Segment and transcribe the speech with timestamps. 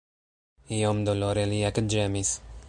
[0.77, 2.35] Iom dolore li ekĝemis.